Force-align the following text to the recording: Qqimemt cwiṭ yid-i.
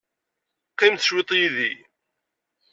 Qqimemt 0.71 1.07
cwiṭ 1.09 1.29
yid-i. 1.39 1.71